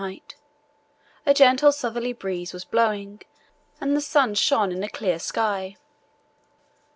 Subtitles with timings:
[0.01, 0.35] 5° Fahr.,
[1.27, 3.21] a gentle southerly breeze was blowing
[3.79, 5.75] and the sun shone in a clear sky.